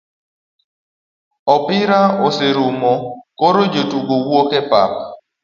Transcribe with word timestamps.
Opira 1.55 2.01
oserumo 2.25 2.93
koro 3.39 3.61
jotugo 3.73 4.15
wuok 4.25 4.49
e 4.59 4.61
pap 4.69 4.93